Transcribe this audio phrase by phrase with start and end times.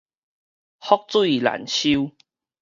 [0.79, 2.11] 覆水難收